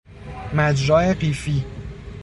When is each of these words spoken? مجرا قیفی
مجرا 0.53 1.13
قیفی 1.13 1.65